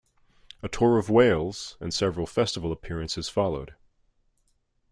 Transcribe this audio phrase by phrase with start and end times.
[0.63, 3.75] A tour of Wales and several festival appearances followed.